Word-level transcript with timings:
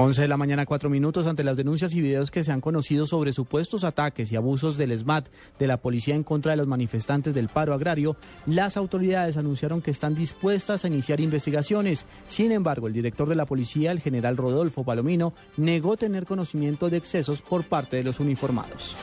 11 0.00 0.22
de 0.22 0.28
la 0.28 0.36
mañana, 0.36 0.64
4 0.64 0.88
minutos, 0.88 1.26
ante 1.26 1.42
las 1.42 1.56
denuncias 1.56 1.92
y 1.92 2.00
videos 2.00 2.30
que 2.30 2.44
se 2.44 2.52
han 2.52 2.60
conocido 2.60 3.04
sobre 3.04 3.32
supuestos 3.32 3.82
ataques 3.82 4.30
y 4.30 4.36
abusos 4.36 4.78
del 4.78 4.96
SMAT 4.96 5.26
de 5.58 5.66
la 5.66 5.78
policía 5.78 6.14
en 6.14 6.22
contra 6.22 6.52
de 6.52 6.56
los 6.56 6.68
manifestantes 6.68 7.34
del 7.34 7.48
paro 7.48 7.74
agrario, 7.74 8.16
las 8.46 8.76
autoridades 8.76 9.36
anunciaron 9.36 9.82
que 9.82 9.90
están 9.90 10.14
dispuestas 10.14 10.84
a 10.84 10.86
iniciar 10.86 11.20
investigaciones. 11.20 12.06
Sin 12.28 12.52
embargo, 12.52 12.86
el 12.86 12.92
director 12.92 13.28
de 13.28 13.34
la 13.34 13.46
policía, 13.46 13.90
el 13.90 13.98
general 13.98 14.36
Rodolfo 14.36 14.84
Palomino, 14.84 15.32
negó 15.56 15.96
tener 15.96 16.26
conocimiento 16.26 16.90
de 16.90 16.98
excesos 16.98 17.42
por 17.42 17.64
parte 17.64 17.96
de 17.96 18.04
los 18.04 18.20
uniformados. 18.20 18.94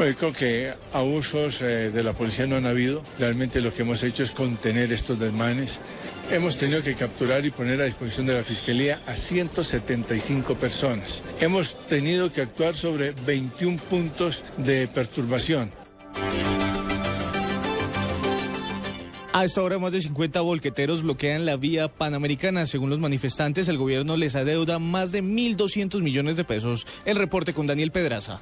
Bueno, 0.00 0.16
creo 0.16 0.32
que 0.32 0.72
abusos 0.94 1.60
eh, 1.60 1.90
de 1.90 2.02
la 2.02 2.14
policía 2.14 2.46
no 2.46 2.56
han 2.56 2.64
habido. 2.64 3.02
Realmente 3.18 3.60
lo 3.60 3.74
que 3.74 3.82
hemos 3.82 4.02
hecho 4.02 4.22
es 4.22 4.32
contener 4.32 4.90
estos 4.94 5.20
desmanes. 5.20 5.78
Hemos 6.30 6.56
tenido 6.56 6.82
que 6.82 6.94
capturar 6.94 7.44
y 7.44 7.50
poner 7.50 7.82
a 7.82 7.84
disposición 7.84 8.24
de 8.24 8.32
la 8.32 8.42
Fiscalía 8.42 9.00
a 9.06 9.14
175 9.14 10.54
personas. 10.54 11.22
Hemos 11.38 11.76
tenido 11.88 12.32
que 12.32 12.40
actuar 12.40 12.76
sobre 12.76 13.12
21 13.26 13.76
puntos 13.90 14.42
de 14.56 14.88
perturbación. 14.88 15.70
A 19.34 19.44
esta 19.44 19.62
hora, 19.62 19.78
más 19.78 19.92
de 19.92 20.00
50 20.00 20.40
volqueteros 20.40 21.02
bloquean 21.02 21.44
la 21.44 21.56
vía 21.56 21.88
panamericana. 21.88 22.64
Según 22.64 22.88
los 22.88 23.00
manifestantes, 23.00 23.68
el 23.68 23.76
gobierno 23.76 24.16
les 24.16 24.34
adeuda 24.34 24.78
más 24.78 25.12
de 25.12 25.22
1.200 25.22 26.00
millones 26.00 26.38
de 26.38 26.44
pesos. 26.44 26.86
El 27.04 27.16
reporte 27.16 27.52
con 27.52 27.66
Daniel 27.66 27.90
Pedraza. 27.90 28.40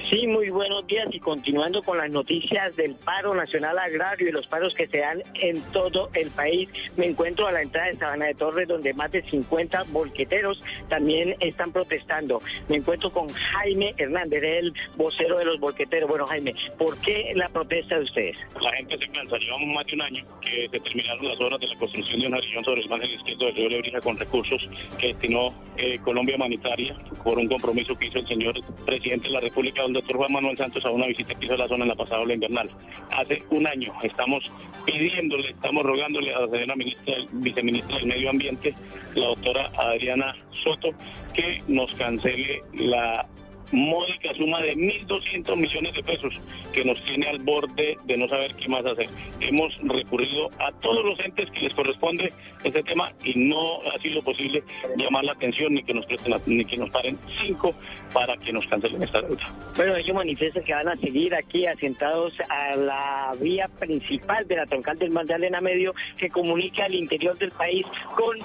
Sí, 0.00 0.26
muy 0.26 0.48
buenos 0.50 0.86
días 0.86 1.06
y 1.12 1.20
continuando 1.20 1.82
con 1.82 1.98
las 1.98 2.10
noticias 2.10 2.74
del 2.76 2.94
paro 2.94 3.34
nacional 3.34 3.78
agrario 3.78 4.28
y 4.28 4.32
los 4.32 4.46
paros 4.46 4.74
que 4.74 4.86
se 4.86 4.98
dan 4.98 5.22
en 5.34 5.60
todo 5.72 6.08
el 6.14 6.30
país, 6.30 6.68
me 6.96 7.06
encuentro 7.06 7.46
a 7.46 7.52
la 7.52 7.62
entrada 7.62 7.88
de 7.88 7.98
Sabana 7.98 8.26
de 8.26 8.34
Torres 8.34 8.68
donde 8.68 8.94
más 8.94 9.10
de 9.12 9.22
50 9.22 9.84
volqueteros 9.90 10.62
también 10.88 11.36
están 11.40 11.72
protestando. 11.72 12.40
Me 12.68 12.76
encuentro 12.76 13.10
con 13.10 13.28
Jaime 13.28 13.94
Hernández, 13.98 14.42
el 14.42 14.72
vocero 14.96 15.38
de 15.38 15.44
los 15.44 15.60
volqueteros. 15.60 16.08
Bueno, 16.08 16.26
Jaime, 16.26 16.54
¿por 16.78 16.96
qué 16.98 17.32
la 17.34 17.48
protesta 17.48 17.96
de 17.96 18.02
ustedes? 18.02 18.38
La 18.60 18.72
gente 18.72 18.98
se 18.98 19.08
cansa, 19.08 19.36
llevamos 19.36 19.74
más 19.74 19.86
de 19.86 19.94
un 19.94 20.02
año 20.02 20.24
que 20.40 20.68
se 20.70 20.80
terminaron 20.80 21.28
las 21.28 21.40
obras 21.40 21.60
de 21.60 21.68
la 21.68 21.76
construcción 21.76 22.20
de 22.20 22.26
una 22.26 22.38
región 22.38 22.64
sobre 22.64 22.80
el 22.80 22.88
margen 22.88 23.10
izquierdo 23.10 23.46
del 23.46 23.56
río 23.56 23.68
Lebrija 23.68 24.00
con 24.00 24.18
recursos 24.18 24.68
que 24.98 25.08
destinó 25.08 25.54
eh, 25.76 25.98
Colombia 26.02 26.36
Humanitaria 26.36 26.96
por 27.22 27.38
un 27.38 27.48
compromiso 27.48 27.96
que 27.96 28.06
hizo 28.06 28.18
el 28.18 28.26
señor 28.26 28.54
presidente 28.84 29.28
de 29.28 29.34
la 29.34 29.40
República 29.40 29.81
el 29.86 29.92
doctor 29.92 30.16
Juan 30.16 30.32
Manuel 30.32 30.56
Santos 30.56 30.84
a 30.84 30.90
una 30.90 31.06
visita 31.06 31.34
que 31.34 31.46
hizo 31.46 31.56
la 31.56 31.68
zona 31.68 31.84
en 31.84 31.88
la 31.88 31.94
pasada 31.94 32.20
ola 32.20 32.34
invernal. 32.34 32.70
Hace 33.10 33.42
un 33.50 33.66
año 33.66 33.92
estamos 34.02 34.50
pidiéndole, 34.84 35.50
estamos 35.50 35.82
rogándole 35.84 36.34
a 36.34 36.40
la 36.40 36.48
señora 36.48 36.76
ministra, 36.76 37.14
viceministra 37.32 37.96
del 37.96 38.06
Medio 38.06 38.30
Ambiente, 38.30 38.74
la 39.14 39.26
doctora 39.26 39.70
Adriana 39.76 40.34
Soto, 40.62 40.90
que 41.34 41.62
nos 41.68 41.92
cancele 41.94 42.62
la 42.74 43.26
módica 43.72 44.32
suma 44.34 44.60
de 44.60 44.76
1.200 44.76 45.56
millones 45.56 45.94
de 45.94 46.02
pesos 46.02 46.40
que 46.72 46.84
nos 46.84 47.02
tiene 47.04 47.28
al 47.28 47.38
borde 47.38 47.98
de 48.04 48.16
no 48.16 48.28
saber 48.28 48.54
qué 48.54 48.68
más 48.68 48.84
hacer. 48.84 49.08
Hemos 49.40 49.76
recurrido 49.82 50.50
a 50.58 50.70
todos 50.72 51.04
los 51.04 51.18
entes 51.20 51.50
que 51.50 51.60
les 51.60 51.74
corresponde 51.74 52.32
este 52.62 52.82
tema 52.82 53.12
y 53.24 53.38
no 53.38 53.78
ha 53.90 53.98
sido 54.00 54.22
posible 54.22 54.62
llamar 54.96 55.24
la 55.24 55.32
atención 55.32 55.74
ni 55.74 55.82
que 55.82 55.94
nos 55.94 56.06
presten 56.06 56.34
ni 56.46 56.64
que 56.64 56.76
nos 56.76 56.90
paren 56.90 57.18
cinco 57.40 57.74
para 58.12 58.36
que 58.36 58.52
nos 58.52 58.66
cancelen 58.66 59.02
esta 59.02 59.20
deuda. 59.22 59.42
Bueno, 59.76 59.96
ellos 59.96 60.14
manifiestan 60.14 60.62
que 60.62 60.74
van 60.74 60.88
a 60.88 60.96
seguir 60.96 61.34
aquí 61.34 61.66
asentados 61.66 62.34
a 62.48 62.76
la 62.76 63.32
vía 63.40 63.68
principal 63.78 64.46
de 64.46 64.56
la 64.56 64.66
troncal 64.66 64.98
del 64.98 65.10
Magdalena 65.10 65.60
Medio 65.60 65.94
que 66.16 66.28
comunica 66.28 66.84
al 66.84 66.94
interior 66.94 67.36
del 67.38 67.50
país 67.50 67.86
con 68.14 68.38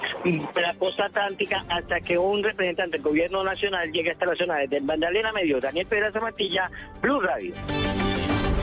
la 0.60 0.74
costa 0.74 1.06
atlántica 1.06 1.64
hasta 1.68 2.00
que 2.00 2.16
un 2.18 2.42
representante 2.42 2.98
del 2.98 3.02
gobierno 3.02 3.44
nacional 3.44 3.92
llegue 3.92 4.12
hasta 4.12 4.26
la 4.26 4.36
zona 4.36 4.56
del 4.66 4.82
Magdalena 4.82 5.17
Medio, 5.34 5.60
Daniel 5.60 5.86
Pedraza 5.86 6.20
Matilla, 6.20 6.70
Blue 7.02 7.20
Radio. 7.20 7.52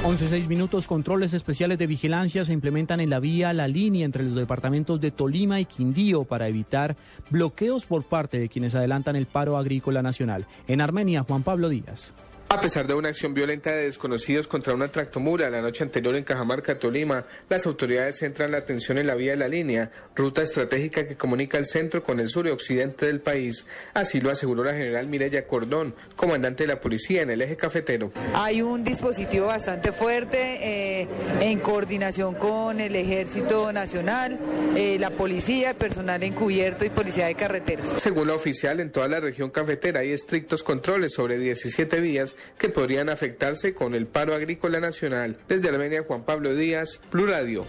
11.6 0.04 0.48
minutos, 0.48 0.86
controles 0.86 1.34
especiales 1.34 1.80
de 1.80 1.88
vigilancia 1.88 2.46
se 2.46 2.54
implementan 2.54 3.00
en 3.00 3.10
la 3.10 3.20
vía 3.20 3.54
La 3.54 3.68
Línea 3.68 4.06
entre 4.06 4.24
los 4.24 4.36
departamentos 4.36 5.02
de 5.02 5.10
Tolima 5.10 5.60
y 5.60 5.66
Quindío 5.66 6.26
para 6.26 6.48
evitar 6.48 6.96
bloqueos 7.32 7.86
por 7.86 8.04
parte 8.04 8.38
de 8.38 8.48
quienes 8.48 8.76
adelantan 8.76 9.16
el 9.16 9.26
paro 9.26 9.58
agrícola 9.58 10.04
nacional. 10.04 10.46
En 10.68 10.82
Armenia, 10.82 11.24
Juan 11.24 11.42
Pablo 11.42 11.70
Díaz. 11.70 12.14
A 12.56 12.62
pesar 12.62 12.88
de 12.88 12.94
una 12.94 13.10
acción 13.10 13.34
violenta 13.34 13.70
de 13.70 13.84
desconocidos 13.84 14.48
contra 14.48 14.74
una 14.74 14.88
tractomura 14.88 15.50
la 15.50 15.62
noche 15.62 15.84
anterior 15.84 16.16
en 16.16 16.24
Cajamarca, 16.24 16.80
Tolima, 16.80 17.26
las 17.50 17.66
autoridades 17.66 18.20
centran 18.20 18.52
la 18.52 18.60
atención 18.60 18.98
en 18.98 19.08
la 19.08 19.16
vía 19.16 19.32
de 19.32 19.38
la 19.38 19.50
línea, 19.50 19.92
ruta 20.16 20.42
estratégica 20.42 21.06
que 21.06 21.18
comunica 21.18 21.58
el 21.58 21.66
centro 21.66 22.02
con 22.02 22.22
el 22.22 22.30
sur 22.30 22.48
y 22.48 22.52
occidente 22.52 23.08
del 23.08 23.20
país. 23.20 23.66
Así 23.94 24.22
lo 24.22 24.32
aseguró 24.32 24.64
la 24.64 24.72
general 24.72 25.06
Mireya 25.08 25.46
Cordón, 25.46 25.94
comandante 26.16 26.64
de 26.64 26.68
la 26.68 26.80
policía 26.80 27.24
en 27.24 27.30
el 27.30 27.42
eje 27.42 27.58
cafetero. 27.58 28.14
Hay 28.34 28.62
un 28.62 28.86
dispositivo 28.86 29.48
bastante 29.48 29.92
fuerte 29.92 31.02
eh, 31.02 31.08
en 31.46 31.60
coordinación 31.60 32.34
con 32.34 32.80
el 32.80 32.96
Ejército 32.96 33.72
Nacional, 33.72 34.40
eh, 34.76 34.98
la 35.00 35.12
policía, 35.12 35.72
el 35.72 35.76
personal 35.76 36.24
encubierto 36.24 36.86
y 36.86 36.90
policía 36.90 37.28
de 37.28 37.36
carreteras. 37.36 37.88
Según 37.88 38.30
la 38.30 38.34
oficial, 38.34 38.80
en 38.80 38.92
toda 38.92 39.08
la 39.08 39.20
región 39.20 39.52
cafetera 39.52 40.00
hay 40.00 40.10
estrictos 40.10 40.64
controles 40.64 41.14
sobre 41.14 41.38
17 41.38 42.00
vías 42.00 42.36
que 42.58 42.70
podrían 42.70 43.10
afectarse 43.10 43.76
con 43.76 43.94
el 43.94 44.08
paro 44.08 44.34
agrícola 44.34 44.80
nacional. 44.80 45.38
Desde 45.48 45.70
Armenia, 45.70 46.04
Juan 46.08 46.24
Pablo 46.24 46.56
Díaz, 46.56 47.00
Blue 47.12 47.28
Radio. 47.28 47.64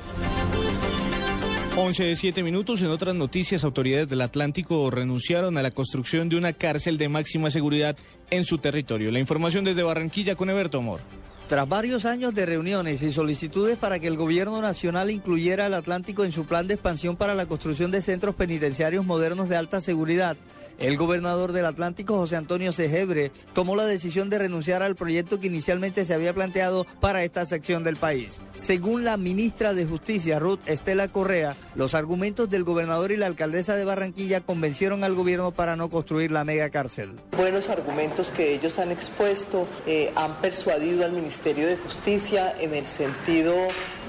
11 1.76 2.04
de 2.04 2.16
7 2.16 2.42
minutos. 2.42 2.80
En 2.80 2.86
otras 2.86 3.14
noticias, 3.14 3.62
autoridades 3.62 4.08
del 4.08 4.22
Atlántico 4.22 4.90
renunciaron 4.90 5.58
a 5.58 5.62
la 5.62 5.70
construcción 5.70 6.30
de 6.30 6.36
una 6.36 6.54
cárcel 6.54 6.96
de 6.96 7.10
máxima 7.10 7.50
seguridad 7.50 7.98
en 8.30 8.44
su 8.44 8.56
territorio. 8.56 9.10
La 9.10 9.18
información 9.18 9.64
desde 9.66 9.82
Barranquilla 9.82 10.34
con 10.34 10.48
Eberto 10.48 10.78
Amor. 10.78 11.00
Tras 11.48 11.68
varios 11.68 12.06
años 12.06 12.34
de 12.34 12.44
reuniones 12.44 13.02
y 13.02 13.12
solicitudes 13.12 13.76
para 13.76 14.00
que 14.00 14.08
el 14.08 14.16
gobierno 14.16 14.60
nacional 14.60 15.12
incluyera 15.12 15.66
al 15.66 15.74
Atlántico 15.74 16.24
en 16.24 16.32
su 16.32 16.44
plan 16.44 16.66
de 16.66 16.74
expansión 16.74 17.14
para 17.14 17.36
la 17.36 17.46
construcción 17.46 17.92
de 17.92 18.02
centros 18.02 18.34
penitenciarios 18.34 19.06
modernos 19.06 19.48
de 19.48 19.54
alta 19.54 19.80
seguridad, 19.80 20.36
el 20.80 20.96
gobernador 20.96 21.52
del 21.52 21.66
Atlántico, 21.66 22.16
José 22.16 22.34
Antonio 22.34 22.72
Cejebre, 22.72 23.30
tomó 23.54 23.76
la 23.76 23.86
decisión 23.86 24.28
de 24.28 24.38
renunciar 24.38 24.82
al 24.82 24.96
proyecto 24.96 25.38
que 25.38 25.46
inicialmente 25.46 26.04
se 26.04 26.14
había 26.14 26.34
planteado 26.34 26.84
para 27.00 27.22
esta 27.22 27.46
sección 27.46 27.84
del 27.84 27.94
país. 27.94 28.40
Según 28.52 29.04
la 29.04 29.16
ministra 29.16 29.72
de 29.72 29.86
Justicia, 29.86 30.40
Ruth 30.40 30.58
Estela 30.66 31.06
Correa, 31.06 31.56
los 31.76 31.94
argumentos 31.94 32.50
del 32.50 32.64
gobernador 32.64 33.12
y 33.12 33.16
la 33.16 33.26
alcaldesa 33.26 33.76
de 33.76 33.84
Barranquilla 33.84 34.40
convencieron 34.40 35.04
al 35.04 35.14
gobierno 35.14 35.52
para 35.52 35.76
no 35.76 35.90
construir 35.90 36.32
la 36.32 36.44
mega 36.44 36.70
cárcel. 36.70 37.12
Buenos 37.36 37.68
argumentos 37.68 38.32
que 38.32 38.52
ellos 38.52 38.80
han 38.80 38.90
expuesto 38.90 39.68
eh, 39.86 40.12
han 40.16 40.34
persuadido 40.40 41.04
al 41.04 41.12
Ministerio 41.12 41.35
Ministerio 41.36 41.68
de 41.68 41.76
Justicia 41.76 42.54
en 42.58 42.72
el 42.72 42.86
sentido 42.86 43.54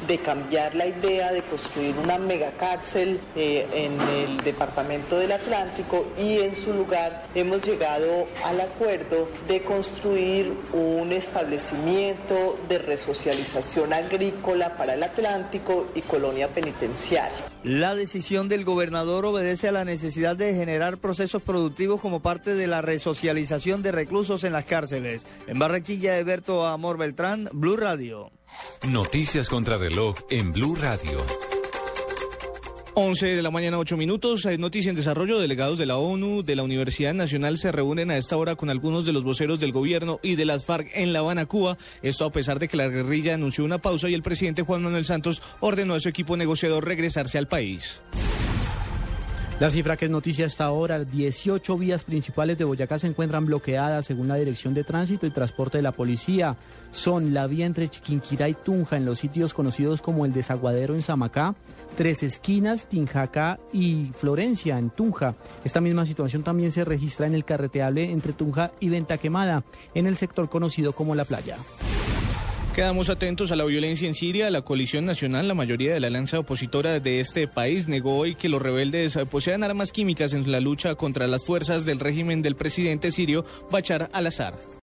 de 0.08 0.18
cambiar 0.20 0.76
la 0.76 0.88
idea 0.88 1.32
de 1.32 1.42
construir 1.42 1.96
una 1.98 2.18
megacárcel 2.18 3.20
eh, 3.36 3.68
en 3.74 4.00
el 4.02 4.38
Departamento 4.38 5.18
del 5.18 5.32
Atlántico 5.32 6.08
y 6.18 6.40
en 6.40 6.56
su 6.56 6.74
lugar 6.74 7.28
hemos 7.36 7.62
llegado 7.62 8.28
al 8.44 8.62
acuerdo 8.62 9.30
de 9.48 9.62
construir 9.62 10.54
un 10.74 11.12
establecimiento 11.12 12.60
de 12.70 12.78
resocialización 12.80 13.94
agrícola 13.94 14.76
para 14.78 14.94
el 14.94 15.04
Atlántico 15.04 15.88
y 15.96 16.02
colonia 16.02 16.48
penitenciaria. 16.50 17.38
La 17.64 17.96
decisión 17.96 18.50
del 18.50 18.64
gobernador 18.64 19.26
obedece 19.26 19.68
a 19.68 19.72
la 19.72 19.86
necesidad 19.86 20.36
de 20.36 20.54
generar 20.54 20.98
procesos 20.98 21.42
productivos 21.42 22.00
como 22.00 22.22
parte 22.22 22.56
de 22.56 22.68
la 22.68 22.82
resocialización 22.82 23.82
de 23.82 23.92
reclusos 23.92 24.44
en 24.44 24.54
las 24.54 24.66
cárceles. 24.66 25.26
En 25.48 25.60
Barranquilla, 25.60 26.18
Eberto 26.18 26.66
Amor 26.66 26.98
Beltrán, 26.98 27.50
Blue 27.54 27.78
Radio. 27.78 28.32
Noticias 28.88 29.50
contra 29.50 29.78
reloj 29.78 30.16
en 30.30 30.54
Blue 30.54 30.76
Radio. 30.76 31.24
11 33.00 33.28
de 33.28 33.42
la 33.44 33.52
mañana, 33.52 33.78
8 33.78 33.96
minutos. 33.96 34.48
Noticia 34.58 34.90
en 34.90 34.96
desarrollo. 34.96 35.38
Delegados 35.38 35.78
de 35.78 35.86
la 35.86 35.98
ONU, 35.98 36.42
de 36.42 36.56
la 36.56 36.64
Universidad 36.64 37.14
Nacional, 37.14 37.60
se 37.60 37.72
reúnen 37.72 38.10
a 38.10 38.18
esta 38.18 38.38
hora 38.38 38.56
con 38.56 38.72
algunos 38.72 39.06
de 39.06 39.14
los 39.14 39.24
voceros 39.24 39.60
del 39.60 39.72
gobierno 39.72 40.20
y 40.24 40.36
de 40.36 40.46
las 40.46 40.66
FARC 40.66 40.90
en 40.96 41.14
La 41.14 41.20
Habana, 41.20 41.46
Cuba. 41.46 41.78
Esto 42.02 42.26
a 42.26 42.32
pesar 42.32 42.58
de 42.58 42.68
que 42.68 42.76
la 42.76 42.88
guerrilla 42.88 43.36
anunció 43.36 43.64
una 43.64 43.78
pausa 43.78 44.10
y 44.10 44.16
el 44.16 44.24
presidente 44.24 44.64
Juan 44.64 44.82
Manuel 44.82 45.06
Santos 45.06 45.44
ordenó 45.60 45.94
a 45.94 46.00
su 46.00 46.10
equipo 46.10 46.38
negociador 46.38 46.86
regresarse 46.86 47.38
al 47.38 47.48
país. 47.48 48.02
La 49.60 49.72
cifra 49.72 49.98
que 49.98 50.06
es 50.06 50.12
noticia 50.12 50.46
hasta 50.46 50.66
ahora, 50.66 51.04
18 51.04 51.78
vías 51.78 52.04
principales 52.04 52.60
de 52.60 52.64
Boyacá 52.64 53.00
se 53.00 53.08
encuentran 53.08 53.48
bloqueadas 53.48 54.06
según 54.06 54.28
la 54.28 54.36
Dirección 54.36 54.76
de 54.76 54.84
Tránsito 54.84 55.26
y 55.26 55.32
Transporte 55.32 55.80
de 55.80 55.82
la 55.82 55.92
Policía. 55.92 56.56
Son 56.92 57.34
la 57.34 57.48
vía 57.48 57.66
entre 57.66 57.90
Chiquinquirá 57.90 58.50
y 58.50 58.54
Tunja 58.54 58.98
en 58.98 59.06
los 59.06 59.18
sitios 59.18 59.56
conocidos 59.56 60.04
como 60.04 60.28
el 60.28 60.34
Desaguadero 60.34 60.94
en 60.94 61.02
Samacá, 61.02 61.56
Tres 61.96 62.22
Esquinas, 62.22 62.88
Tinjacá 62.88 63.60
y 63.74 64.12
Florencia 64.16 64.78
en 64.78 64.92
Tunja. 64.92 65.34
Esta 65.64 65.82
misma 65.82 66.06
situación 66.06 66.44
también 66.44 66.72
se 66.72 66.86
registra 66.86 67.26
en 67.26 67.34
el 67.34 67.44
carreteable 67.44 68.12
entre 68.12 68.34
Tunja 68.34 68.70
y 68.80 68.90
Venta 68.90 69.18
Quemada, 69.18 69.64
en 69.96 70.06
el 70.06 70.18
sector 70.18 70.50
conocido 70.50 70.94
como 70.94 71.16
La 71.16 71.26
Playa. 71.26 71.58
Quedamos 72.78 73.10
atentos 73.10 73.52
a 73.52 73.56
la 73.56 73.66
violencia 73.66 74.08
en 74.08 74.14
Siria. 74.14 74.52
La 74.52 74.62
coalición 74.62 75.04
nacional, 75.04 75.48
la 75.48 75.56
mayoría 75.56 75.96
de 75.96 76.00
la 76.00 76.06
alianza 76.06 76.38
opositora 76.38 77.00
de 77.00 77.20
este 77.20 77.48
país, 77.48 77.88
negó 77.88 78.16
hoy 78.16 78.36
que 78.36 78.50
los 78.50 78.62
rebeldes 78.62 79.18
posean 79.32 79.64
armas 79.64 79.92
químicas 79.92 80.34
en 80.34 80.52
la 80.52 80.60
lucha 80.60 80.94
contra 80.94 81.26
las 81.26 81.44
fuerzas 81.44 81.86
del 81.86 82.00
régimen 82.00 82.44
del 82.44 82.56
presidente 82.56 83.10
sirio 83.10 83.46
Bachar 83.72 84.10
al-Assad. 84.14 84.54